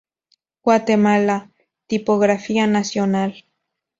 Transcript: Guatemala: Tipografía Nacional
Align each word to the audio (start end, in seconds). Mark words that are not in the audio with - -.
Guatemala: 0.63 1.51
Tipografía 1.85 2.65
Nacional 2.65 3.35